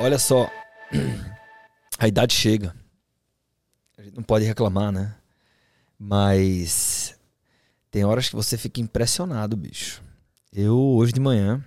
Olha 0.00 0.18
só. 0.18 0.50
A 1.98 2.06
idade 2.06 2.34
chega. 2.34 2.76
A 3.96 4.02
gente 4.02 4.14
não 4.14 4.22
pode 4.22 4.44
reclamar, 4.44 4.92
né? 4.92 5.14
Mas 5.98 7.18
tem 7.90 8.04
horas 8.04 8.28
que 8.28 8.36
você 8.36 8.58
fica 8.58 8.82
impressionado, 8.82 9.56
bicho. 9.56 10.02
Eu, 10.52 10.78
hoje 10.78 11.14
de 11.14 11.20
manhã, 11.20 11.64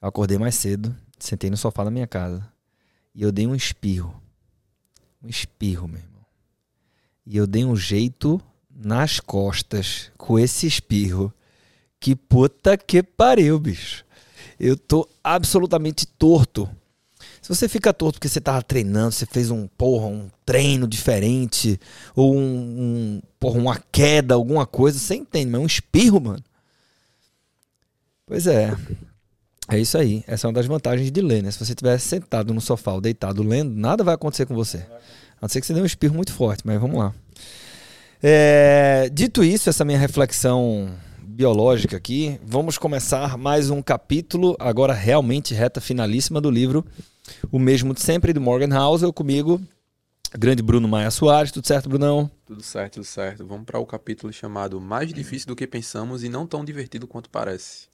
acordei 0.00 0.38
mais 0.38 0.54
cedo, 0.54 0.96
sentei 1.18 1.50
no 1.50 1.58
sofá 1.58 1.84
da 1.84 1.90
minha 1.90 2.06
casa 2.06 2.50
e 3.14 3.22
eu 3.22 3.30
dei 3.30 3.46
um 3.46 3.54
espirro. 3.54 4.18
Um 5.22 5.28
espirro, 5.28 5.86
meu 5.86 6.00
irmão. 6.00 6.24
E 7.26 7.36
eu 7.36 7.46
dei 7.46 7.66
um 7.66 7.76
jeito 7.76 8.40
nas 8.70 9.20
costas 9.20 10.10
com 10.16 10.38
esse 10.38 10.66
espirro. 10.66 11.30
Que 12.00 12.16
puta 12.16 12.78
que 12.78 13.02
pariu, 13.02 13.58
bicho. 13.60 14.06
Eu 14.60 14.76
tô 14.76 15.08
absolutamente 15.24 16.06
torto. 16.06 16.68
Se 17.40 17.48
você 17.48 17.66
fica 17.66 17.94
torto 17.94 18.18
porque 18.18 18.28
você 18.28 18.40
tava 18.40 18.62
treinando, 18.62 19.12
você 19.12 19.24
fez 19.24 19.50
um, 19.50 19.66
porra, 19.66 20.06
um 20.06 20.28
treino 20.44 20.86
diferente, 20.86 21.80
ou 22.14 22.36
um, 22.36 22.40
um 22.40 23.22
porra, 23.38 23.58
uma 23.58 23.82
queda, 23.90 24.34
alguma 24.34 24.66
coisa, 24.66 24.98
você 24.98 25.14
entende, 25.14 25.50
mas 25.50 25.60
é 25.60 25.64
um 25.64 25.66
espirro, 25.66 26.20
mano. 26.20 26.44
Pois 28.26 28.46
é. 28.46 28.76
É 29.66 29.78
isso 29.78 29.96
aí. 29.96 30.22
Essa 30.26 30.46
é 30.46 30.48
uma 30.48 30.54
das 30.54 30.66
vantagens 30.66 31.10
de 31.10 31.20
ler, 31.22 31.42
né? 31.42 31.50
Se 31.50 31.58
você 31.58 31.72
estiver 31.72 31.96
sentado 31.98 32.52
no 32.52 32.60
sofá 32.60 32.92
ou 32.92 33.00
deitado 33.00 33.42
lendo, 33.42 33.74
nada 33.74 34.04
vai 34.04 34.14
acontecer 34.14 34.44
com 34.44 34.54
você. 34.54 34.78
A 34.78 35.42
não 35.42 35.48
ser 35.48 35.60
que 35.60 35.66
você 35.66 35.72
dê 35.72 35.80
um 35.80 35.86
espirro 35.86 36.14
muito 36.14 36.32
forte, 36.32 36.62
mas 36.66 36.78
vamos 36.78 36.98
lá. 36.98 37.14
É, 38.22 39.08
dito 39.10 39.42
isso, 39.42 39.70
essa 39.70 39.84
minha 39.84 39.98
reflexão 39.98 40.90
biológica 41.40 41.96
aqui, 41.96 42.38
vamos 42.44 42.76
começar 42.76 43.38
mais 43.38 43.70
um 43.70 43.80
capítulo, 43.80 44.54
agora 44.58 44.92
realmente 44.92 45.54
reta 45.54 45.80
finalíssima 45.80 46.38
do 46.38 46.50
livro 46.50 46.84
O 47.50 47.58
Mesmo 47.58 47.94
de 47.94 48.02
Sempre, 48.02 48.34
do 48.34 48.42
Morgan 48.42 48.78
Housel, 48.78 49.10
comigo, 49.10 49.58
grande 50.38 50.62
Bruno 50.62 50.86
Maia 50.86 51.10
Soares. 51.10 51.50
Tudo 51.50 51.66
certo, 51.66 51.88
Brunão? 51.88 52.30
Tudo 52.44 52.62
certo, 52.62 52.96
tudo 52.96 53.04
certo. 53.04 53.46
Vamos 53.46 53.64
para 53.64 53.78
o 53.78 53.86
capítulo 53.86 54.30
chamado 54.30 54.78
Mais 54.82 55.14
Difícil 55.14 55.48
do 55.48 55.56
que 55.56 55.66
Pensamos 55.66 56.22
e 56.22 56.28
Não 56.28 56.46
Tão 56.46 56.62
Divertido 56.62 57.06
Quanto 57.06 57.30
Parece. 57.30 57.88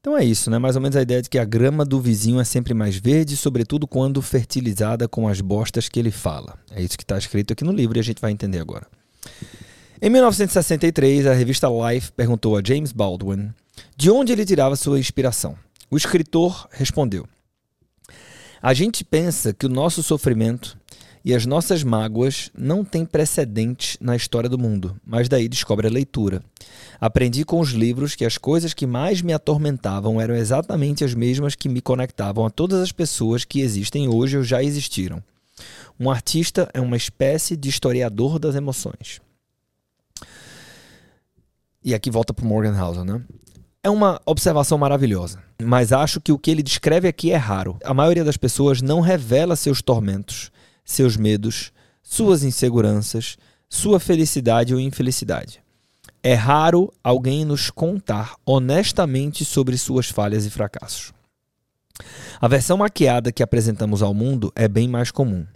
Então 0.00 0.16
é 0.16 0.24
isso, 0.24 0.50
né? 0.50 0.58
Mais 0.58 0.74
ou 0.74 0.80
menos 0.80 0.96
a 0.96 1.02
ideia 1.02 1.20
de 1.20 1.28
que 1.28 1.38
a 1.38 1.44
grama 1.44 1.84
do 1.84 2.00
vizinho 2.00 2.40
é 2.40 2.44
sempre 2.44 2.72
mais 2.72 2.96
verde, 2.96 3.36
sobretudo 3.36 3.86
quando 3.86 4.22
fertilizada 4.22 5.06
com 5.06 5.28
as 5.28 5.42
bostas 5.42 5.90
que 5.90 6.00
ele 6.00 6.10
fala. 6.10 6.58
É 6.70 6.80
isso 6.82 6.96
que 6.96 7.04
está 7.04 7.18
escrito 7.18 7.52
aqui 7.52 7.64
no 7.64 7.72
livro 7.72 7.98
e 7.98 8.00
a 8.00 8.04
gente 8.04 8.22
vai 8.22 8.32
entender 8.32 8.60
agora. 8.60 8.86
Em 10.00 10.08
1963, 10.10 11.26
a 11.26 11.32
revista 11.32 11.66
Life 11.68 12.12
perguntou 12.12 12.56
a 12.56 12.62
James 12.64 12.92
Baldwin 12.92 13.50
de 13.96 14.10
onde 14.12 14.32
ele 14.32 14.46
tirava 14.46 14.76
sua 14.76 15.00
inspiração. 15.00 15.56
O 15.90 15.96
escritor 15.96 16.68
respondeu: 16.70 17.26
A 18.62 18.72
gente 18.72 19.04
pensa 19.04 19.52
que 19.52 19.66
o 19.66 19.68
nosso 19.68 20.00
sofrimento 20.00 20.78
e 21.24 21.34
as 21.34 21.44
nossas 21.44 21.82
mágoas 21.82 22.48
não 22.56 22.84
têm 22.84 23.04
precedentes 23.04 23.96
na 24.00 24.14
história 24.14 24.48
do 24.48 24.56
mundo, 24.56 24.96
mas 25.04 25.28
daí 25.28 25.48
descobre 25.48 25.88
a 25.88 25.90
leitura. 25.90 26.44
Aprendi 27.00 27.44
com 27.44 27.58
os 27.58 27.70
livros 27.70 28.14
que 28.14 28.24
as 28.24 28.38
coisas 28.38 28.72
que 28.72 28.86
mais 28.86 29.20
me 29.20 29.32
atormentavam 29.32 30.20
eram 30.20 30.36
exatamente 30.36 31.02
as 31.02 31.12
mesmas 31.12 31.56
que 31.56 31.68
me 31.68 31.80
conectavam 31.80 32.46
a 32.46 32.50
todas 32.50 32.80
as 32.80 32.92
pessoas 32.92 33.44
que 33.44 33.62
existem 33.62 34.08
hoje 34.08 34.36
ou 34.36 34.44
já 34.44 34.62
existiram. 34.62 35.20
Um 35.98 36.08
artista 36.08 36.70
é 36.72 36.80
uma 36.80 36.96
espécie 36.96 37.56
de 37.56 37.68
historiador 37.68 38.38
das 38.38 38.54
emoções. 38.54 39.20
E 41.84 41.94
aqui 41.94 42.10
volta 42.10 42.34
para 42.34 42.44
Morgan 42.44 42.78
Housel, 42.80 43.04
né? 43.04 43.22
É 43.82 43.88
uma 43.88 44.20
observação 44.26 44.76
maravilhosa, 44.76 45.42
mas 45.62 45.92
acho 45.92 46.20
que 46.20 46.32
o 46.32 46.38
que 46.38 46.50
ele 46.50 46.62
descreve 46.62 47.06
aqui 47.06 47.30
é 47.30 47.36
raro. 47.36 47.78
A 47.84 47.94
maioria 47.94 48.24
das 48.24 48.36
pessoas 48.36 48.82
não 48.82 49.00
revela 49.00 49.54
seus 49.54 49.80
tormentos, 49.80 50.50
seus 50.84 51.16
medos, 51.16 51.72
suas 52.02 52.42
inseguranças, 52.42 53.36
sua 53.68 54.00
felicidade 54.00 54.74
ou 54.74 54.80
infelicidade. 54.80 55.62
É 56.22 56.34
raro 56.34 56.92
alguém 57.02 57.44
nos 57.44 57.70
contar 57.70 58.34
honestamente 58.44 59.44
sobre 59.44 59.78
suas 59.78 60.08
falhas 60.08 60.44
e 60.44 60.50
fracassos. 60.50 61.12
A 62.40 62.48
versão 62.48 62.76
maquiada 62.76 63.32
que 63.32 63.42
apresentamos 63.42 64.02
ao 64.02 64.12
mundo 64.12 64.52
é 64.54 64.66
bem 64.66 64.88
mais 64.88 65.10
comum. 65.10 65.46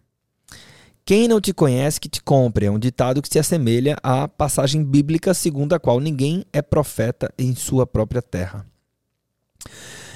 Quem 1.05 1.27
não 1.27 1.41
te 1.41 1.53
conhece, 1.53 2.01
que 2.01 2.09
te 2.09 2.23
compre, 2.23 2.67
é 2.67 2.71
um 2.71 2.79
ditado 2.79 3.21
que 3.21 3.29
se 3.29 3.39
assemelha 3.39 3.97
à 4.05 4.29
passagem 4.29 4.85
bíblica 4.85 5.35
segundo 5.35 5.73
a 5.73 5.81
qual 5.81 5.99
ninguém 5.99 6.45
é 6.53 6.63
profeta 6.63 7.33
em 7.37 7.57
sua 7.57 7.85
própria 7.85 8.23
terra. 8.23 8.65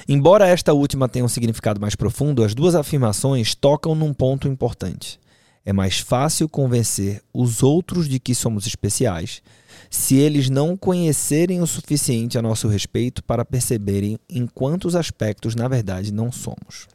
Embora 0.07 0.47
esta 0.47 0.73
última 0.73 1.09
tenha 1.09 1.25
um 1.25 1.27
significado 1.27 1.81
mais 1.81 1.93
profundo, 1.93 2.41
as 2.41 2.55
duas 2.55 2.73
afirmações 2.73 3.53
tocam 3.53 3.93
num 3.93 4.13
ponto 4.13 4.47
importante. 4.47 5.19
É 5.65 5.73
mais 5.73 5.99
fácil 5.99 6.47
convencer 6.47 7.21
os 7.33 7.61
outros 7.61 8.07
de 8.07 8.17
que 8.17 8.33
somos 8.33 8.65
especiais 8.65 9.41
se 9.89 10.15
eles 10.15 10.49
não 10.49 10.77
conhecerem 10.77 11.61
o 11.61 11.67
suficiente 11.67 12.37
a 12.37 12.41
nosso 12.41 12.69
respeito 12.69 13.21
para 13.21 13.43
perceberem 13.43 14.17
em 14.29 14.47
quantos 14.47 14.95
aspectos, 14.95 15.53
na 15.53 15.67
verdade, 15.67 16.13
não 16.13 16.31
somos. 16.31 16.87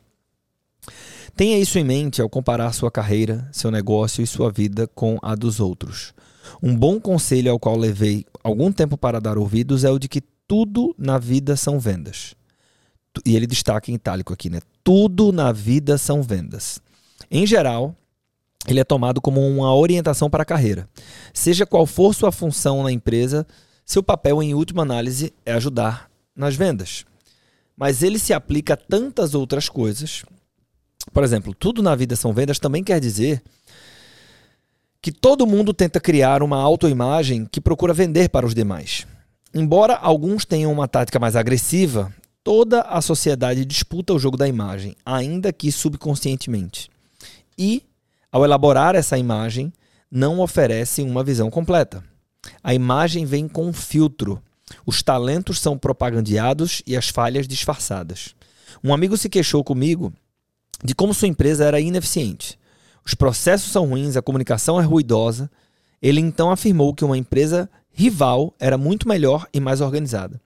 Tenha 1.35 1.59
isso 1.59 1.79
em 1.79 1.85
mente 1.85 2.21
ao 2.21 2.29
comparar 2.29 2.73
sua 2.73 2.91
carreira, 2.91 3.49
seu 3.53 3.71
negócio 3.71 4.23
e 4.23 4.27
sua 4.27 4.51
vida 4.51 4.87
com 4.89 5.19
a 5.23 5.35
dos 5.35 5.61
outros. 5.61 6.13
Um 6.63 6.77
bom 6.77 7.01
conselho 7.01 7.51
ao 7.51 7.59
qual 7.59 7.77
levei 7.77 8.27
algum 8.45 8.71
tempo 8.71 8.99
para 8.99 9.21
dar 9.21 9.39
ouvidos 9.39 9.85
é 9.85 9.91
o 9.91 9.99
de 9.99 10.09
que 10.09 10.21
tudo 10.47 10.95
na 10.99 11.19
vida 11.19 11.57
são 11.57 11.81
vendas. 11.81 12.35
E 13.25 13.35
ele 13.37 13.47
destaca 13.47 13.91
em 13.91 13.95
itálico 13.95 14.33
aqui, 14.33 14.51
né? 14.51 14.61
Tudo 14.85 15.33
na 15.33 15.53
vida 15.53 15.97
são 15.97 16.23
vendas. 16.23 16.81
Em 17.31 17.47
geral, 17.47 17.95
ele 18.67 18.81
é 18.81 18.85
tomado 18.85 19.21
como 19.21 19.41
uma 19.41 19.75
orientação 19.75 20.29
para 20.29 20.43
a 20.43 20.47
carreira. 20.47 20.89
Seja 21.33 21.67
qual 21.67 21.87
for 21.87 22.15
sua 22.15 22.33
função 22.33 22.83
na 22.83 22.93
empresa, 22.93 23.47
seu 23.85 24.03
papel, 24.03 24.43
em 24.43 24.55
última 24.55 24.83
análise, 24.83 25.33
é 25.45 25.53
ajudar 25.53 26.11
nas 26.35 26.55
vendas. 26.55 27.05
Mas 27.77 28.03
ele 28.03 28.19
se 28.19 28.33
aplica 28.33 28.75
a 28.75 28.77
tantas 28.77 29.35
outras 29.35 29.69
coisas 29.69 30.25
por 31.11 31.25
exemplo, 31.25 31.55
tudo 31.55 31.83
na 31.83 31.95
vida 31.95 32.15
são 32.15 32.33
vendas 32.33 32.59
também 32.59 32.85
quer 32.85 33.01
dizer 33.01 33.43
que 35.01 35.11
todo 35.11 35.47
mundo 35.47 35.75
tenta 35.75 35.99
criar 35.99 36.43
uma 36.43 36.59
autoimagem 36.59 37.45
que 37.45 37.61
procura 37.61 37.93
vender 37.93 38.29
para 38.29 38.47
os 38.47 38.55
demais. 38.55 39.05
Embora 39.53 39.97
alguns 39.97 40.45
tenham 40.45 40.73
uma 40.73 40.87
tática 40.87 41.19
mais 41.19 41.35
agressiva, 41.35 42.15
toda 42.45 42.83
a 42.83 43.01
sociedade 43.01 43.65
disputa 43.65 44.15
o 44.15 44.19
jogo 44.19 44.37
da 44.37 44.47
imagem, 44.47 44.95
ainda 45.05 45.53
que 45.53 45.73
subconscientemente. 45.73 46.89
E, 47.59 47.83
ao 48.31 48.45
elaborar 48.45 48.95
essa 48.95 49.19
imagem, 49.19 49.73
não 50.11 50.41
oferece 50.41 51.03
uma 51.03 51.25
visão 51.25 51.51
completa. 51.51 52.03
A 52.63 52.73
imagem 52.73 53.25
vem 53.25 53.49
com 53.49 53.67
um 53.67 53.73
filtro. 53.73 54.41
Os 54.87 55.03
talentos 55.03 55.59
são 55.59 55.77
propagandeados 55.77 56.81
e 56.87 56.97
as 56.97 57.09
falhas 57.09 57.49
disfarçadas. 57.49 58.35
Um 58.83 58.95
amigo 58.95 59.17
se 59.17 59.29
queixou 59.29 59.63
comigo 59.63 60.13
de 60.83 60.95
como 60.95 61.15
sua 61.15 61.29
empresa 61.29 61.65
era 61.65 61.81
ineficiente. 61.81 62.59
Os 63.05 63.15
processos 63.15 63.71
são 63.71 63.87
ruins, 63.87 64.17
a 64.17 64.23
comunicação 64.23 64.81
é 64.81 64.85
ruidosa. 64.85 65.51
Ele 66.01 66.21
então 66.21 66.51
afirmou 66.51 66.95
que 66.95 67.05
uma 67.05 67.17
empresa 67.19 67.71
rival 67.93 68.55
era 68.59 68.77
muito 68.77 69.09
melhor 69.09 69.47
e 69.53 69.61
mais 69.61 69.81
organizada. 69.81 70.41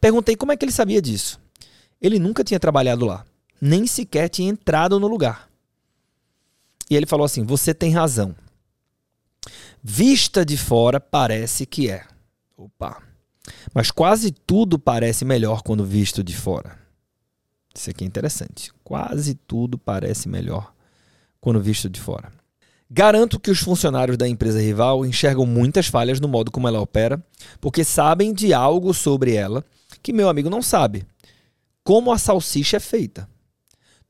Perguntei 0.00 0.34
como 0.36 0.52
é 0.52 0.56
que 0.56 0.64
ele 0.64 0.72
sabia 0.72 1.02
disso. 1.02 1.40
Ele 2.00 2.18
nunca 2.18 2.44
tinha 2.44 2.60
trabalhado 2.60 3.04
lá, 3.04 3.24
nem 3.60 3.86
sequer 3.86 4.28
tinha 4.28 4.48
entrado 4.48 4.98
no 4.98 5.06
lugar. 5.06 5.48
E 6.90 6.96
ele 6.96 7.06
falou 7.06 7.24
assim: 7.24 7.44
Você 7.44 7.74
tem 7.74 7.92
razão. 7.92 8.34
Vista 9.82 10.44
de 10.44 10.56
fora 10.56 10.98
parece 10.98 11.66
que 11.66 11.90
é. 11.90 12.04
Opa. 12.56 13.02
Mas 13.74 13.90
quase 13.90 14.30
tudo 14.30 14.78
parece 14.78 15.24
melhor 15.24 15.62
quando 15.62 15.84
visto 15.84 16.22
de 16.22 16.36
fora. 16.36 16.78
Isso 17.78 17.90
aqui 17.90 18.02
é 18.02 18.06
interessante. 18.08 18.72
Quase 18.82 19.34
tudo 19.34 19.78
parece 19.78 20.28
melhor 20.28 20.72
quando 21.40 21.60
visto 21.60 21.88
de 21.88 22.00
fora. 22.00 22.32
Garanto 22.90 23.38
que 23.38 23.52
os 23.52 23.60
funcionários 23.60 24.18
da 24.18 24.26
empresa 24.26 24.60
rival 24.60 25.06
enxergam 25.06 25.46
muitas 25.46 25.86
falhas 25.86 26.18
no 26.18 26.26
modo 26.26 26.50
como 26.50 26.66
ela 26.66 26.80
opera, 26.80 27.22
porque 27.60 27.84
sabem 27.84 28.34
de 28.34 28.52
algo 28.52 28.92
sobre 28.92 29.34
ela 29.34 29.64
que 30.02 30.12
meu 30.12 30.28
amigo 30.28 30.50
não 30.50 30.60
sabe. 30.60 31.06
Como 31.84 32.10
a 32.10 32.18
salsicha 32.18 32.78
é 32.78 32.80
feita. 32.80 33.28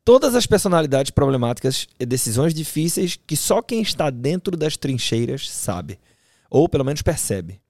Todas 0.03 0.35
as 0.35 0.47
personalidades 0.47 1.11
problemáticas 1.11 1.87
e 2.00 2.06
decisões 2.06 2.55
difíceis 2.55 3.19
que 3.26 3.37
só 3.37 3.61
quem 3.61 3.82
está 3.82 4.09
dentro 4.09 4.56
das 4.56 4.79
trincheiras 4.79 5.50
sabe, 5.50 5.99
ou 6.49 6.70
pelo 6.70 6.85
menos 6.85 7.03
percebe. 7.03 7.61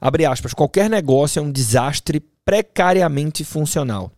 Abre 0.00 0.26
aspas, 0.26 0.52
qualquer 0.52 0.90
negócio 0.90 1.38
é 1.38 1.42
um 1.42 1.52
desastre 1.52 2.18
precariamente 2.44 3.44
funcional 3.44 4.10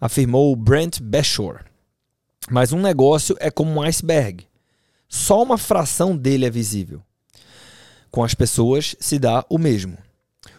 afirmou 0.00 0.54
Brent 0.54 1.00
Beshore. 1.00 1.64
Mas 2.50 2.72
um 2.72 2.80
negócio 2.80 3.36
é 3.40 3.50
como 3.50 3.70
um 3.70 3.82
iceberg. 3.82 4.46
Só 5.08 5.42
uma 5.42 5.58
fração 5.58 6.16
dele 6.16 6.46
é 6.46 6.50
visível. 6.50 7.02
Com 8.10 8.24
as 8.24 8.34
pessoas 8.34 8.96
se 9.00 9.18
dá 9.18 9.44
o 9.48 9.58
mesmo. 9.58 9.98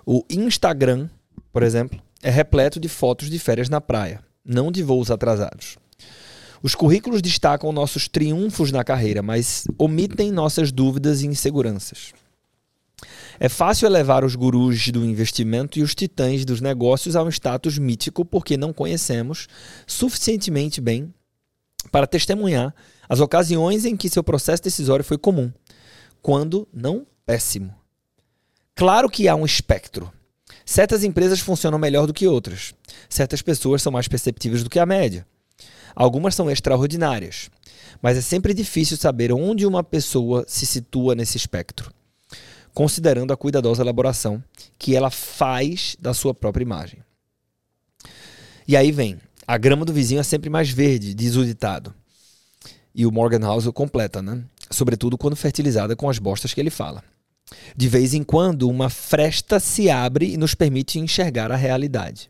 O 0.06 0.24
Instagram, 0.30 1.10
por 1.52 1.64
exemplo, 1.64 2.02
é 2.22 2.30
repleto 2.30 2.80
de 2.80 2.90
fotos 2.90 3.30
de 3.30 3.40
férias 3.40 3.70
na 3.70 3.82
praia, 3.82 4.24
não 4.44 4.72
de 4.72 4.84
voos 4.84 5.12
atrasados. 5.12 5.78
Os 6.62 6.74
currículos 6.76 7.22
destacam 7.22 7.72
nossos 7.72 8.08
triunfos 8.08 8.72
na 8.72 8.84
carreira, 8.84 9.22
mas 9.22 9.66
omitem 9.78 10.32
nossas 10.32 10.72
dúvidas 10.72 11.22
e 11.22 11.28
inseguranças. 11.28 12.14
É 13.40 13.48
fácil 13.48 13.86
elevar 13.86 14.26
os 14.26 14.36
gurus 14.36 14.90
do 14.90 15.06
investimento 15.06 15.78
e 15.78 15.84
os 15.84 15.94
titãs 15.94 16.44
dos 16.44 16.60
negócios 16.60 17.16
a 17.16 17.22
um 17.22 17.30
status 17.30 17.78
mítico 17.78 18.26
porque 18.26 18.58
não 18.58 18.74
conhecemos 18.74 19.48
suficientemente 19.86 20.82
bem 20.82 21.14
para 21.92 22.08
testemunhar 22.08 22.74
as 23.08 23.20
ocasiões 23.20 23.86
em 23.86 23.96
que 23.96 24.10
seu 24.10 24.24
processo 24.24 24.64
decisório 24.64 25.06
foi 25.06 25.18
comum, 25.18 25.52
quando 26.22 26.68
não 26.74 27.06
péssimo. 27.26 27.74
Claro 28.76 29.10
que 29.10 29.28
há 29.28 29.36
um 29.36 29.46
espectro. 29.46 30.12
Certas 30.66 31.04
empresas 31.04 31.40
funcionam 31.40 31.80
melhor 31.80 32.08
do 32.08 32.14
que 32.14 32.28
outras. 32.28 32.74
Certas 33.08 33.42
pessoas 33.42 33.82
são 33.82 33.92
mais 33.92 34.08
perceptíveis 34.08 34.64
do 34.64 34.70
que 34.70 34.80
a 34.80 34.86
média. 34.86 35.26
Algumas 35.96 36.36
são 36.36 36.50
extraordinárias. 36.50 37.50
Mas 38.02 38.18
é 38.18 38.22
sempre 38.22 38.54
difícil 38.54 38.98
saber 38.98 39.32
onde 39.32 39.66
uma 39.66 39.84
pessoa 39.84 40.44
se 40.48 40.66
situa 40.66 41.16
nesse 41.16 41.38
espectro 41.38 41.92
considerando 42.78 43.34
a 43.34 43.36
cuidadosa 43.36 43.82
elaboração 43.82 44.44
que 44.78 44.96
ela 44.96 45.10
faz 45.10 45.98
da 46.00 46.14
sua 46.14 46.32
própria 46.32 46.62
imagem. 46.62 47.00
E 48.68 48.78
aí 48.78 48.92
vem: 48.92 49.18
a 49.48 49.58
grama 49.58 49.84
do 49.84 49.92
vizinho 49.92 50.20
é 50.20 50.24
sempre 50.24 50.48
mais 50.48 50.70
verde, 50.70 51.16
diz 51.16 51.36
o 51.38 51.44
ditado. 51.44 51.92
E 52.94 53.04
o 53.04 53.12
Morgan 53.12 53.40
House 53.40 53.68
completa, 53.74 54.22
né? 54.22 54.44
Sobretudo 54.70 55.18
quando 55.18 55.36
fertilizada 55.36 55.96
com 55.96 56.08
as 56.08 56.20
bostas 56.20 56.54
que 56.54 56.62
ele 56.62 56.70
fala. 56.70 57.04
De 57.76 57.88
vez 57.88 58.14
em 58.14 58.22
quando, 58.22 58.70
uma 58.70 58.92
fresta 58.92 59.60
se 59.60 59.90
abre 59.90 60.34
e 60.34 60.38
nos 60.38 60.54
permite 60.54 61.00
enxergar 61.00 61.52
a 61.52 61.56
realidade. 61.56 62.30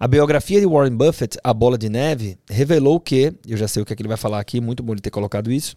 A 0.00 0.08
biografia 0.08 0.60
de 0.60 0.66
Warren 0.66 0.96
Buffett, 0.96 1.36
A 1.44 1.52
Bola 1.52 1.76
de 1.76 1.90
Neve, 1.90 2.38
revelou 2.48 2.98
que, 2.98 3.34
eu 3.46 3.58
já 3.58 3.68
sei 3.68 3.82
o 3.82 3.84
que, 3.84 3.92
é 3.92 3.96
que 3.96 4.00
ele 4.00 4.08
vai 4.08 4.16
falar 4.16 4.40
aqui, 4.40 4.62
muito 4.62 4.82
bom 4.82 4.94
ele 4.94 5.02
ter 5.02 5.10
colocado 5.10 5.52
isso, 5.52 5.76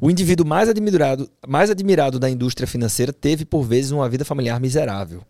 o 0.00 0.10
indivíduo 0.10 0.46
mais 0.46 0.68
admirado, 0.68 1.28
mais 1.46 1.70
admirado 1.70 2.18
da 2.18 2.30
indústria 2.30 2.66
financeira 2.66 3.12
teve, 3.12 3.44
por 3.44 3.62
vezes, 3.62 3.90
uma 3.90 4.08
vida 4.08 4.24
familiar 4.24 4.60
miserável. 4.60 5.22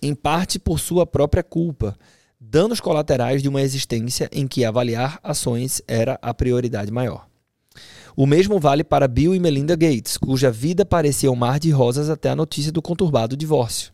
Em 0.00 0.14
parte 0.14 0.58
por 0.58 0.80
sua 0.80 1.06
própria 1.06 1.42
culpa, 1.42 1.96
danos 2.40 2.80
colaterais 2.80 3.42
de 3.42 3.48
uma 3.48 3.62
existência 3.62 4.28
em 4.32 4.48
que 4.48 4.64
avaliar 4.64 5.20
ações 5.22 5.80
era 5.86 6.18
a 6.20 6.34
prioridade 6.34 6.90
maior. 6.90 7.26
O 8.16 8.26
mesmo 8.26 8.58
vale 8.58 8.84
para 8.84 9.08
Bill 9.08 9.34
e 9.34 9.40
Melinda 9.40 9.74
Gates, 9.74 10.18
cuja 10.18 10.50
vida 10.50 10.84
parecia 10.84 11.30
um 11.30 11.36
mar 11.36 11.58
de 11.58 11.70
rosas 11.70 12.10
até 12.10 12.30
a 12.30 12.36
notícia 12.36 12.72
do 12.72 12.82
conturbado 12.82 13.36
divórcio. 13.36 13.92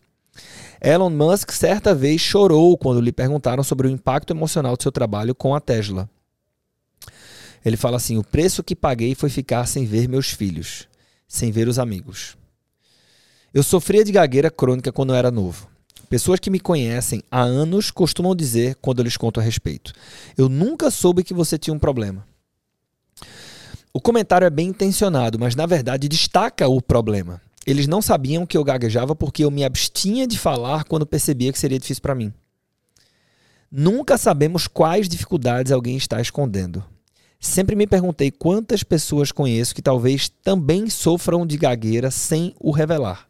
Elon 0.81 1.11
Musk 1.11 1.51
certa 1.51 1.95
vez 1.95 2.21
chorou 2.21 2.77
quando 2.77 3.01
lhe 3.01 3.13
perguntaram 3.13 3.63
sobre 3.63 3.87
o 3.87 3.91
impacto 3.91 4.33
emocional 4.33 4.77
de 4.77 4.83
seu 4.85 4.93
trabalho 4.93 5.35
com 5.35 5.55
a 5.55 5.61
Tesla. 5.61 6.09
Ele 7.65 7.77
fala 7.77 7.97
assim: 7.97 8.17
o 8.17 8.25
preço 8.25 8.63
que 8.63 8.77
paguei 8.77 9.15
foi 9.15 9.31
ficar 9.31 9.67
sem 9.67 9.85
ver 9.85 10.09
meus 10.09 10.31
filhos, 10.31 10.89
sem 11.27 11.51
ver 11.51 11.69
os 11.69 11.79
amigos. 11.79 12.37
Eu 13.53 13.63
sofria 13.63 14.05
de 14.05 14.13
gagueira 14.13 14.51
crônica 14.51 14.93
quando 14.93 15.11
eu 15.11 15.17
era 15.17 15.31
novo. 15.31 15.69
Pessoas 16.09 16.41
que 16.41 16.51
me 16.51 16.61
conhecem 16.61 17.23
há 17.31 17.43
anos 17.43 17.91
costumam 17.91 18.35
dizer, 18.35 18.77
quando 18.77 19.01
eu 19.01 19.05
lhes 19.05 19.17
conto 19.17 19.41
a 19.41 19.43
respeito, 19.43 19.93
eu 20.37 20.49
nunca 20.49 20.91
soube 20.91 21.23
que 21.23 21.35
você 21.35 21.59
tinha 21.59 21.75
um 21.75 21.79
problema. 21.79 22.27
O 23.93 24.01
comentário 24.01 24.47
é 24.47 24.51
bem 24.51 24.69
intencionado, 24.69 25.39
mas 25.39 25.55
na 25.55 25.67
verdade 25.67 26.09
destaca 26.09 26.69
o 26.69 26.81
problema. 26.81 27.41
Eles 27.67 27.87
não 27.87 28.01
sabiam 28.01 28.47
que 28.47 28.57
eu 28.57 28.65
gaguejava 28.65 29.15
porque 29.15 29.45
eu 29.45 29.51
me 29.51 29.65
abstinha 29.65 30.27
de 30.27 30.39
falar 30.39 30.85
quando 30.85 31.07
percebia 31.07 31.53
que 31.53 31.59
seria 31.59 31.79
difícil 31.79 32.01
para 32.01 32.15
mim. 32.15 32.33
Nunca 33.71 34.17
sabemos 34.17 34.67
quais 34.67 35.09
dificuldades 35.09 35.73
alguém 35.73 35.97
está 35.97 36.21
escondendo. 36.21 36.83
Sempre 37.41 37.77
me 37.77 37.87
perguntei 37.87 38.33
quantas 38.33 38.83
pessoas 38.83 39.31
conheço 39.31 39.75
que 39.75 39.83
talvez 39.83 40.29
também 40.29 40.91
sofram 40.91 41.47
de 41.47 41.57
gagueira 41.57 42.11
sem 42.11 42.53
o 42.59 42.73
revelar. 42.73 43.29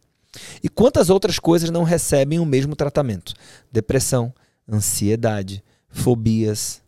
E 0.62 0.68
quantas 0.68 1.10
outras 1.10 1.38
coisas 1.38 1.70
não 1.70 1.82
recebem 1.82 2.38
o 2.38 2.46
mesmo 2.46 2.74
tratamento? 2.74 3.34
Depressão, 3.70 4.32
ansiedade, 4.70 5.62
fobias. 5.88 6.80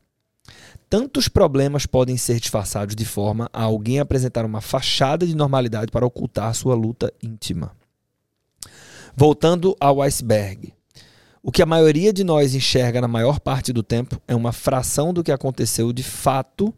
Tantos 0.88 1.28
problemas 1.28 1.87
podem 1.87 2.17
ser 2.17 2.40
disfarçados 2.40 2.96
de 2.96 3.05
forma 3.05 3.49
a 3.52 3.62
alguém 3.62 4.00
apresentar 4.00 4.44
uma 4.44 4.61
fachada 4.61 5.26
de 5.26 5.37
normalidade 5.37 5.93
para 5.93 6.06
ocultar 6.06 6.55
sua 6.55 6.75
luta 6.75 7.12
íntima. 7.22 7.72
Voltando 9.14 9.76
ao 9.78 10.00
iceberg. 10.02 10.72
O 11.43 11.52
que 11.52 11.62
a 11.62 11.67
maioria 11.67 12.12
de 12.12 12.25
nós 12.25 12.55
enxerga 12.55 13.00
na 13.00 13.08
maior 13.08 13.40
parte 13.40 13.72
do 13.72 13.82
tempo 13.82 14.20
é 14.26 14.34
uma 14.34 14.52
fração 14.52 15.12
do 15.12 15.22
que 15.22 15.32
aconteceu 15.32 15.93
de 15.93 16.02
fato 16.02 16.75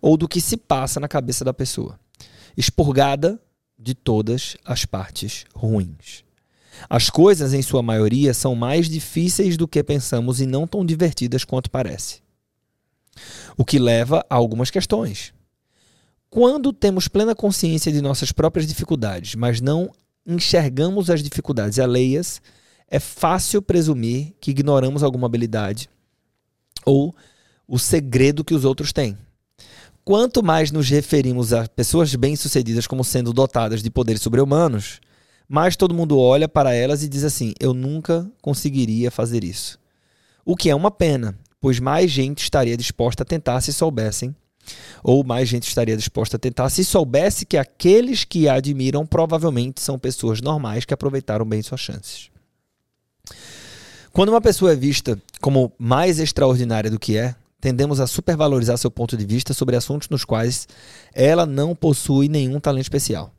ou 0.00 0.16
do 0.16 0.28
que 0.28 0.40
se 0.40 0.56
passa 0.56 1.00
na 1.00 1.08
cabeça 1.08 1.44
da 1.44 1.54
pessoa, 1.54 1.98
expurgada 2.56 3.40
de 3.78 3.94
todas 3.94 4.56
as 4.64 4.84
partes 4.84 5.44
ruins. 5.54 6.24
As 6.88 7.10
coisas, 7.10 7.52
em 7.52 7.62
sua 7.62 7.82
maioria, 7.82 8.32
são 8.32 8.54
mais 8.54 8.88
difíceis 8.88 9.56
do 9.56 9.68
que 9.68 9.82
pensamos 9.82 10.40
e 10.40 10.46
não 10.46 10.66
tão 10.66 10.84
divertidas 10.84 11.44
quanto 11.44 11.70
parece. 11.70 12.20
O 13.56 13.64
que 13.64 13.78
leva 13.78 14.24
a 14.28 14.34
algumas 14.34 14.70
questões. 14.70 15.32
Quando 16.30 16.72
temos 16.72 17.08
plena 17.08 17.34
consciência 17.34 17.92
de 17.92 18.00
nossas 18.00 18.32
próprias 18.32 18.66
dificuldades, 18.66 19.34
mas 19.34 19.60
não 19.60 19.90
enxergamos 20.26 21.10
as 21.10 21.22
dificuldades 21.22 21.78
alheias, 21.78 22.40
é 22.88 22.98
fácil 22.98 23.60
presumir 23.60 24.34
que 24.40 24.50
ignoramos 24.50 25.02
alguma 25.02 25.26
habilidade 25.26 25.90
ou 26.86 27.14
o 27.68 27.78
segredo 27.78 28.44
que 28.44 28.54
os 28.54 28.64
outros 28.64 28.92
têm. 28.92 29.16
Quanto 30.04 30.42
mais 30.42 30.72
nos 30.72 30.88
referimos 30.88 31.52
a 31.52 31.68
pessoas 31.68 32.12
bem-sucedidas 32.16 32.88
como 32.88 33.04
sendo 33.04 33.32
dotadas 33.32 33.84
de 33.84 33.90
poderes 33.90 34.20
sobre-humanos, 34.20 35.00
mais 35.48 35.76
todo 35.76 35.94
mundo 35.94 36.18
olha 36.18 36.48
para 36.48 36.74
elas 36.74 37.04
e 37.04 37.08
diz 37.08 37.22
assim: 37.22 37.54
eu 37.60 37.72
nunca 37.72 38.28
conseguiria 38.40 39.12
fazer 39.12 39.44
isso. 39.44 39.78
O 40.44 40.56
que 40.56 40.68
é 40.68 40.74
uma 40.74 40.90
pena, 40.90 41.38
pois 41.60 41.78
mais 41.78 42.10
gente 42.10 42.42
estaria 42.42 42.76
disposta 42.76 43.22
a 43.22 43.26
tentar 43.26 43.60
se 43.60 43.72
soubessem, 43.72 44.34
ou 45.04 45.22
mais 45.22 45.48
gente 45.48 45.68
estaria 45.68 45.96
disposta 45.96 46.36
a 46.36 46.40
tentar 46.40 46.68
se 46.68 46.84
soubesse 46.84 47.46
que 47.46 47.56
aqueles 47.56 48.24
que 48.24 48.48
a 48.48 48.54
admiram 48.54 49.06
provavelmente 49.06 49.80
são 49.80 50.00
pessoas 50.00 50.40
normais 50.40 50.84
que 50.84 50.94
aproveitaram 50.94 51.44
bem 51.44 51.62
suas 51.62 51.80
chances. 51.80 52.28
Quando 54.12 54.30
uma 54.30 54.40
pessoa 54.40 54.72
é 54.72 54.76
vista 54.76 55.16
como 55.40 55.72
mais 55.78 56.18
extraordinária 56.18 56.90
do 56.90 56.98
que 56.98 57.16
é, 57.16 57.36
tendemos 57.62 58.00
a 58.00 58.08
supervalorizar 58.08 58.76
seu 58.76 58.90
ponto 58.90 59.16
de 59.16 59.24
vista 59.24 59.54
sobre 59.54 59.76
assuntos 59.76 60.08
nos 60.08 60.24
quais 60.24 60.66
ela 61.14 61.46
não 61.46 61.76
possui 61.76 62.28
nenhum 62.28 62.58
talento 62.58 62.82
especial. 62.82 63.32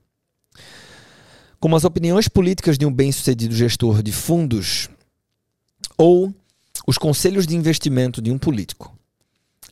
Como 1.59 1.75
as 1.75 1.83
opiniões 1.83 2.29
políticas 2.29 2.77
de 2.77 2.85
um 2.85 2.91
bem-sucedido 2.91 3.53
gestor 3.53 4.01
de 4.01 4.13
fundos 4.13 4.89
ou 5.97 6.33
os 6.87 6.97
conselhos 6.97 7.45
de 7.45 7.57
investimento 7.57 8.21
de 8.21 8.31
um 8.31 8.37
político. 8.37 8.97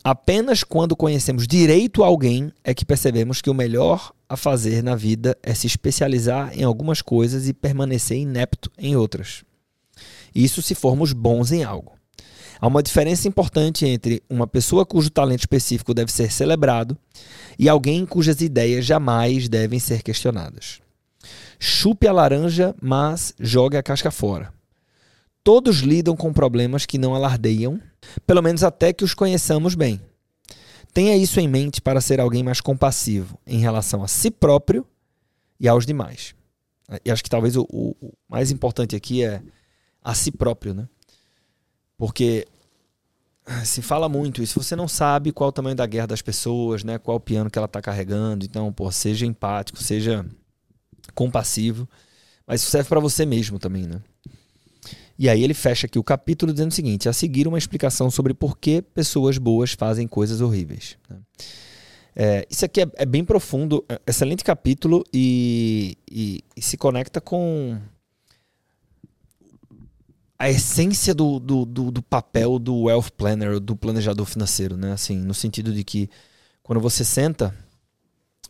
Apenas 0.03 0.65
quando 0.65 0.97
conhecemos 0.97 1.47
direito 1.47 2.03
alguém 2.03 2.51
é 2.61 2.73
que 2.73 2.83
percebemos 2.83 3.41
que 3.41 3.49
o 3.49 3.53
melhor 3.53 4.11
a 4.27 4.35
fazer 4.35 4.83
na 4.83 4.95
vida 4.95 5.37
é 5.41 5.53
se 5.53 5.65
especializar 5.65 6.51
em 6.53 6.63
algumas 6.63 7.01
coisas 7.01 7.47
e 7.47 7.53
permanecer 7.53 8.17
inepto 8.17 8.69
em 8.77 8.97
outras. 8.97 9.45
Isso 10.35 10.61
se 10.61 10.75
formos 10.75 11.13
bons 11.13 11.53
em 11.53 11.63
algo. 11.63 12.00
Há 12.61 12.67
uma 12.67 12.83
diferença 12.83 13.27
importante 13.27 13.87
entre 13.87 14.21
uma 14.29 14.45
pessoa 14.45 14.85
cujo 14.85 15.09
talento 15.09 15.39
específico 15.39 15.95
deve 15.95 16.11
ser 16.11 16.31
celebrado 16.31 16.95
e 17.57 17.67
alguém 17.67 18.05
cujas 18.05 18.39
ideias 18.39 18.85
jamais 18.85 19.49
devem 19.49 19.79
ser 19.79 20.03
questionadas. 20.03 20.79
Chupe 21.59 22.07
a 22.07 22.11
laranja, 22.11 22.75
mas 22.79 23.33
jogue 23.39 23.77
a 23.77 23.81
casca 23.83 24.11
fora. 24.11 24.53
Todos 25.43 25.79
lidam 25.79 26.15
com 26.15 26.31
problemas 26.31 26.85
que 26.85 26.99
não 26.99 27.15
alardeiam, 27.15 27.81
pelo 28.27 28.43
menos 28.43 28.63
até 28.63 28.93
que 28.93 29.03
os 29.03 29.15
conheçamos 29.15 29.73
bem. 29.73 29.99
Tenha 30.93 31.17
isso 31.17 31.39
em 31.39 31.47
mente 31.47 31.81
para 31.81 31.99
ser 31.99 32.19
alguém 32.19 32.43
mais 32.43 32.61
compassivo 32.61 33.39
em 33.47 33.57
relação 33.57 34.03
a 34.03 34.07
si 34.07 34.29
próprio 34.29 34.85
e 35.59 35.67
aos 35.67 35.83
demais. 35.83 36.35
E 37.03 37.09
acho 37.09 37.23
que 37.23 37.29
talvez 37.29 37.57
o, 37.57 37.65
o 37.71 38.13
mais 38.29 38.51
importante 38.51 38.95
aqui 38.95 39.23
é 39.23 39.41
a 40.03 40.13
si 40.13 40.31
próprio, 40.31 40.75
né? 40.75 40.87
Porque 42.01 42.47
se 43.63 43.79
fala 43.83 44.09
muito 44.09 44.41
isso. 44.41 44.59
Você 44.59 44.75
não 44.75 44.87
sabe 44.87 45.31
qual 45.31 45.49
o 45.49 45.51
tamanho 45.51 45.75
da 45.75 45.85
guerra 45.85 46.07
das 46.07 46.19
pessoas, 46.19 46.83
né? 46.83 46.97
Qual 46.97 47.17
o 47.17 47.19
piano 47.19 47.47
que 47.47 47.59
ela 47.59 47.67
está 47.67 47.79
carregando. 47.79 48.43
Então, 48.43 48.73
pô, 48.73 48.91
seja 48.91 49.23
empático, 49.23 49.77
seja 49.77 50.25
compassivo. 51.13 51.87
Mas 52.47 52.61
isso 52.61 52.71
serve 52.71 52.89
para 52.89 52.99
você 52.99 53.23
mesmo 53.23 53.59
também, 53.59 53.85
né? 53.85 54.01
E 55.15 55.29
aí 55.29 55.43
ele 55.43 55.53
fecha 55.53 55.85
aqui 55.85 55.99
o 55.99 56.03
capítulo 56.03 56.51
dizendo 56.51 56.71
o 56.71 56.73
seguinte: 56.73 57.07
a 57.07 57.13
seguir 57.13 57.47
uma 57.47 57.59
explicação 57.59 58.09
sobre 58.09 58.33
por 58.33 58.57
que 58.57 58.81
pessoas 58.81 59.37
boas 59.37 59.73
fazem 59.73 60.07
coisas 60.07 60.41
horríveis. 60.41 60.97
Né? 61.07 61.17
É, 62.15 62.47
isso 62.49 62.65
aqui 62.65 62.81
é, 62.81 62.87
é, 62.95 63.05
bem 63.05 63.23
profundo, 63.23 63.85
é 63.87 63.99
excelente 64.07 64.43
capítulo 64.43 65.03
e, 65.13 65.95
e, 66.11 66.43
e 66.57 66.61
se 66.63 66.77
conecta 66.77 67.21
com 67.21 67.79
a 70.41 70.49
essência 70.49 71.13
do, 71.13 71.39
do, 71.39 71.65
do, 71.65 71.91
do, 71.91 72.01
papel 72.01 72.57
do 72.57 72.85
wealth 72.85 73.11
planner, 73.15 73.59
do 73.59 73.75
planejador 73.75 74.25
financeiro, 74.25 74.75
né? 74.75 74.91
Assim, 74.91 75.15
no 75.15 75.35
sentido 75.35 75.71
de 75.71 75.83
que 75.83 76.09
quando 76.63 76.81
você 76.81 77.05
senta 77.05 77.55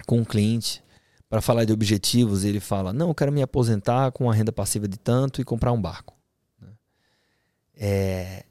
com 0.05 0.19
um 0.19 0.23
cliente 0.23 0.81
para 1.29 1.41
falar 1.41 1.65
de 1.65 1.73
objetivos, 1.73 2.45
ele 2.45 2.61
fala: 2.61 2.93
Não, 2.93 3.09
eu 3.09 3.13
quero 3.13 3.29
me 3.29 3.41
aposentar 3.41 4.09
com 4.13 4.23
uma 4.23 4.33
renda 4.33 4.53
passiva 4.53 4.87
de 4.87 4.97
tanto 4.97 5.41
e 5.41 5.43
comprar 5.43 5.73
um 5.73 5.81
barco. 5.81 6.15
Né? 6.61 6.69
É... 7.75 8.45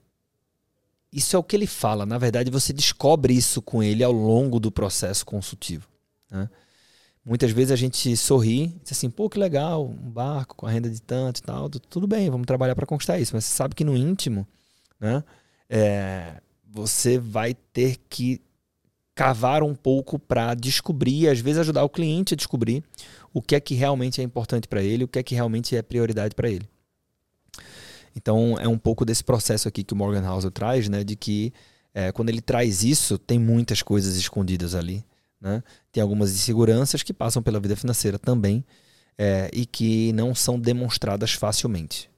Isso 1.11 1.35
é 1.35 1.39
o 1.39 1.43
que 1.43 1.57
ele 1.57 1.67
fala. 1.67 2.05
Na 2.05 2.19
verdade, 2.19 2.51
você 2.51 2.75
descobre 2.75 3.33
isso 3.33 3.63
com 3.63 3.83
ele 3.83 4.05
ao 4.05 4.13
longo 4.13 4.61
do 4.61 4.71
processo 4.71 5.25
consultivo. 5.25 5.89
Né? 6.31 6.47
Muitas 7.25 7.51
vezes 7.51 7.71
a 7.71 7.77
gente 7.77 8.17
sorri, 8.17 8.69
diz 8.83 8.93
assim, 8.93 9.11
pô, 9.11 9.29
que 9.29 9.39
legal, 9.39 9.87
um 9.87 10.11
barco 10.11 10.57
com 10.57 10.67
a 10.67 10.71
renda 10.71 10.89
de 10.89 11.01
tanto 11.03 11.39
e 11.39 11.43
tal, 11.43 11.69
tudo 11.69 12.07
bem, 12.07 12.31
vamos 12.31 12.47
trabalhar 12.47 12.75
para 12.75 12.87
conquistar 12.87 13.19
isso. 13.19 13.35
Mas 13.35 13.45
você 13.45 13.55
sabe 13.55 13.75
que 13.75 13.85
no 13.85 13.95
íntimo, 13.95 14.47
né, 14.99 15.23
é, 15.69 16.41
você 16.67 17.19
vai 17.19 17.55
ter 17.55 17.99
que 18.09 18.41
cavar 19.15 19.63
um 19.63 19.75
pouco 19.75 20.19
para 20.19 20.55
descobrir, 20.55 21.29
às 21.29 21.41
vezes 21.41 21.61
ajudar 21.61 21.85
o 21.85 21.91
cliente 21.91 22.33
a 22.33 22.37
descobrir 22.37 22.83
o 23.35 23.43
que 23.43 23.55
é 23.55 23.61
que 23.61 23.75
realmente 23.75 24.21
é 24.21 24.25
importante 24.25 24.67
para 24.67 24.83
ele, 24.83 25.05
o 25.05 25.09
que 25.09 25.19
é 25.19 25.23
que 25.23 25.35
realmente 25.35 25.77
é 25.77 25.83
prioridade 25.83 26.35
para 26.35 26.49
ele. 26.49 26.67
Então 28.17 28.59
é 28.59 28.67
um 28.67 28.79
pouco 28.79 29.05
desse 29.05 29.23
processo 29.23 29.69
aqui 29.69 29.85
que 29.85 29.93
o 29.93 29.97
Morgan 29.97 30.27
Housel 30.27 30.51
traz, 30.51 30.89
né, 30.89 31.05
de 31.05 31.17
que 31.17 31.53
é, 31.93 32.11
quando 32.13 32.31
ele 32.31 32.41
traz 32.41 32.83
isso, 32.83 33.19
tem 33.19 33.39
muitas 33.39 33.83
coisas 33.83 34.17
escondidas 34.17 34.75
ali. 34.75 35.05
Né? 35.41 35.63
Tem 35.91 36.03
algumas 36.03 36.31
inseguranças 36.33 37.03
que 37.03 37.13
passam 37.13 37.43
pela 37.43 37.59
vida 37.59 37.75
financeira 37.75 38.19
também 38.19 38.65
é, 39.17 39.51
e 39.53 39.65
que 39.65 40.13
não 40.13 40.35
são 40.35 40.59
demonstradas 40.59 41.33
facilmente. 41.33 42.11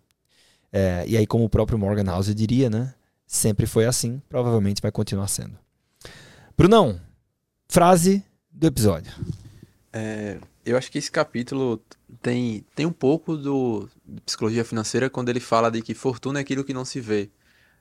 É, 0.73 1.05
e 1.07 1.17
aí, 1.17 1.27
como 1.27 1.45
o 1.45 1.51
próprio 1.51 1.79
Morgan 1.79 2.05
House 2.05 2.35
diria, 2.35 2.71
né? 2.71 2.95
Sempre 3.27 3.67
foi 3.67 3.85
assim, 3.85 4.21
provavelmente 4.29 4.81
vai 4.81 4.91
continuar 4.91 5.29
sendo. 5.29 5.59
Brunão, 6.57 7.01
frase 7.69 8.25
do 8.51 8.67
episódio. 8.67 9.13
É, 9.93 10.39
eu 10.65 10.77
acho 10.77 10.91
que 10.91 10.99
esse 10.99 11.11
capítulo 11.11 11.83
tem, 12.21 12.65
tem 12.75 12.87
um 12.87 12.93
pouco 12.93 13.37
do 13.37 13.89
psicologia 14.25 14.65
financeira 14.65 15.11
quando 15.11 15.29
ele 15.29 15.41
fala 15.41 15.71
de 15.71 15.83
que 15.83 15.95
fortuna 15.95 16.39
é 16.39 16.43
aquilo 16.43 16.65
que 16.65 16.73
não 16.73 16.85
se 16.85 17.01
vê. 17.01 17.31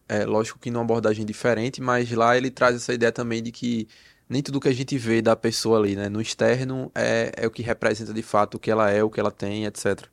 É, 0.07 0.25
lógico 0.25 0.59
que 0.59 0.71
numa 0.71 0.83
abordagem 0.83 1.25
diferente, 1.25 1.81
mas 1.81 2.11
lá 2.11 2.35
ele 2.35 2.51
traz 2.51 2.75
essa 2.75 2.93
ideia 2.93 3.11
também 3.11 3.41
de 3.41 3.51
que 3.51 3.87
nem 4.31 4.41
tudo 4.41 4.61
que 4.61 4.69
a 4.69 4.73
gente 4.73 4.97
vê 4.97 5.21
da 5.21 5.35
pessoa 5.35 5.77
ali, 5.77 5.93
né, 5.93 6.07
no 6.07 6.21
externo 6.21 6.89
é, 6.95 7.33
é 7.35 7.45
o 7.45 7.51
que 7.51 7.61
representa 7.61 8.13
de 8.13 8.21
fato 8.23 8.55
o 8.55 8.59
que 8.59 8.71
ela 8.71 8.89
é, 8.89 9.03
o 9.03 9.09
que 9.09 9.19
ela 9.19 9.29
tem, 9.29 9.65
etc. 9.65 10.07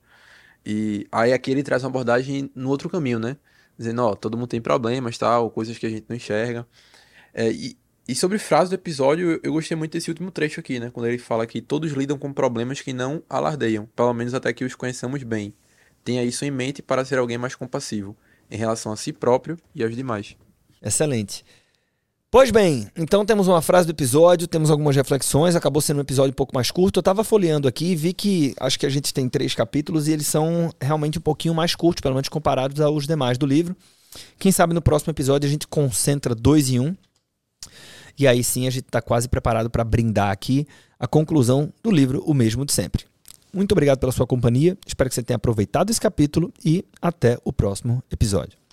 E 0.67 1.07
aí 1.13 1.33
aqui 1.33 1.53
ele 1.53 1.63
traz 1.63 1.85
uma 1.85 1.89
abordagem 1.91 2.51
no 2.53 2.69
outro 2.69 2.91
caminho, 2.91 3.21
né? 3.21 3.37
Dizendo, 3.79 4.03
ó, 4.03 4.17
todo 4.17 4.37
mundo 4.37 4.49
tem 4.49 4.61
problemas, 4.61 5.17
tal, 5.17 5.51
coisas 5.53 5.79
que 5.79 5.87
a 5.87 5.89
gente 5.89 6.07
não 6.09 6.17
enxerga. 6.17 6.67
É, 7.33 7.49
e, 7.53 7.79
e 8.09 8.15
sobre 8.15 8.39
frase 8.39 8.71
do 8.71 8.75
episódio, 8.75 9.39
eu 9.41 9.53
gostei 9.53 9.77
muito 9.77 9.93
desse 9.93 10.11
último 10.11 10.33
trecho 10.33 10.59
aqui, 10.59 10.81
né? 10.81 10.91
Quando 10.91 11.07
ele 11.07 11.19
fala 11.19 11.47
que 11.47 11.63
todos 11.63 11.93
lidam 11.93 12.19
com 12.19 12.33
problemas 12.33 12.81
que 12.81 12.93
não 12.93 13.23
alardeiam, 13.31 13.87
pelo 13.95 14.13
menos 14.13 14.35
até 14.35 14.53
que 14.53 14.65
os 14.65 14.75
conheçamos 14.75 15.23
bem. 15.23 15.55
Tenha 16.03 16.25
isso 16.25 16.45
em 16.45 16.51
mente 16.51 16.83
para 16.83 17.05
ser 17.05 17.19
alguém 17.19 17.39
mais 17.39 17.55
compassivo, 17.55 18.17
em 18.51 18.57
relação 18.57 18.91
a 18.91 18.97
si 18.97 19.13
próprio 19.13 19.57
e 19.77 19.85
aos 19.85 19.95
demais. 19.95 20.37
Excelente. 20.83 21.45
Pois 22.31 22.51
bem, 22.51 22.87
então 22.95 23.25
temos 23.25 23.49
uma 23.49 23.63
frase 23.63 23.87
do 23.87 23.91
episódio, 23.91 24.47
temos 24.47 24.71
algumas 24.71 24.95
reflexões, 24.95 25.57
acabou 25.57 25.81
sendo 25.81 25.97
um 25.97 26.03
episódio 26.03 26.31
um 26.31 26.35
pouco 26.35 26.55
mais 26.55 26.71
curto. 26.71 26.99
Eu 26.99 27.01
estava 27.01 27.25
folheando 27.25 27.67
aqui 27.67 27.93
e 27.93 27.97
vi 27.97 28.13
que 28.13 28.55
acho 28.61 28.79
que 28.79 28.85
a 28.85 28.91
gente 28.91 29.15
tem 29.15 29.27
três 29.31 29.55
capítulos 29.55 30.07
e 30.07 30.13
eles 30.13 30.27
são 30.27 30.71
realmente 30.79 31.17
um 31.19 31.23
pouquinho 31.23 31.55
mais 31.55 31.75
curtos, 31.75 32.03
pelo 32.03 32.15
menos 32.15 32.29
comparados 32.29 32.83
aos 32.83 33.07
demais 33.07 33.39
do 33.39 33.47
livro. 33.47 33.75
Quem 34.39 34.53
sabe 34.53 34.75
no 34.75 34.83
próximo 34.83 35.11
episódio 35.11 35.47
a 35.47 35.51
gente 35.51 35.67
concentra 35.67 36.35
dois 36.35 36.69
em 36.69 36.81
um. 36.81 36.95
E 38.19 38.29
aí 38.29 38.45
sim 38.45 38.67
a 38.67 38.71
gente 38.71 38.85
está 38.85 39.01
quase 39.01 39.27
preparado 39.27 39.71
para 39.71 39.83
brindar 39.83 40.31
aqui 40.31 40.67
a 41.01 41.07
conclusão 41.07 41.73
do 41.83 41.91
livro 41.91 42.23
O 42.27 42.35
Mesmo 42.35 42.67
de 42.67 42.75
Sempre. 42.75 43.07
Muito 43.55 43.73
obrigado 43.73 44.01
pela 44.01 44.13
sua 44.13 44.27
companhia, 44.27 44.77
espero 44.87 45.09
que 45.09 45.15
você 45.15 45.23
tenha 45.23 45.37
aproveitado 45.37 45.89
esse 45.89 46.01
capítulo 46.01 46.53
e 46.63 46.85
até 47.01 47.39
o 47.43 47.55
próximo 47.55 48.03
episódio. 48.11 48.68